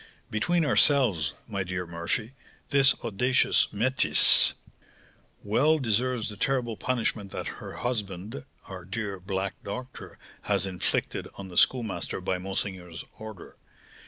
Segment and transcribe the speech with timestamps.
[0.31, 2.33] "Between ourselves, my dear Murphy,
[2.69, 4.53] this audacious métisse
[5.43, 11.49] well deserves the terrible punishment that her husband, our dear black doctor, has inflicted on
[11.49, 13.57] the Schoolmaster by monseigneur's order.